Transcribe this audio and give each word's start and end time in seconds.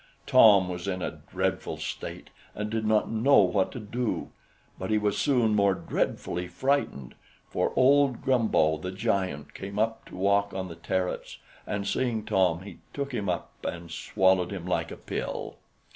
Tom 0.25 0.67
was 0.67 0.87
in 0.87 1.03
a 1.03 1.21
dreadful 1.31 1.77
state, 1.77 2.31
and 2.55 2.71
did 2.71 2.87
not 2.87 3.11
know 3.11 3.37
what 3.37 3.71
to 3.71 3.79
do; 3.79 4.31
but 4.79 4.89
he 4.89 4.97
was 4.97 5.15
soon 5.15 5.53
more 5.55 5.75
dreadfully 5.75 6.47
frightened; 6.47 7.13
for 7.51 7.71
old 7.75 8.23
Grumbo 8.23 8.77
the 8.77 8.89
giant 8.91 9.53
came 9.53 9.77
up 9.77 10.05
to 10.05 10.15
walk 10.15 10.55
on 10.55 10.69
the 10.69 10.75
terrace, 10.75 11.37
and 11.67 11.85
seeing 11.85 12.25
Tom, 12.25 12.63
he 12.63 12.79
took 12.95 13.13
him 13.13 13.29
up 13.29 13.51
and 13.63 13.91
swallowed 13.91 14.49
him 14.51 14.65
like 14.65 14.89
a 14.89 14.97
pill. 14.97 15.57